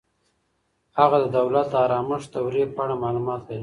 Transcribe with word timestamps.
هغه 0.97 1.17
د 1.23 1.25
دولت 1.37 1.67
د 1.71 1.75
آرامښت 1.85 2.29
دورې 2.35 2.63
په 2.75 2.79
اړه 2.85 2.95
معلومات 3.03 3.41
لري. 3.45 3.59